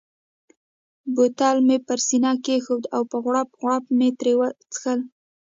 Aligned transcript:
بوتل 1.13 1.57
مې 1.67 1.77
پر 1.87 1.99
سینه 2.07 2.31
کښېښود 2.45 2.83
او 2.95 3.01
په 3.11 3.17
غوړپ 3.23 3.49
غوړپ 3.59 3.85
مې 3.97 4.09
ترې 4.19 4.33
څښل. 4.73 4.99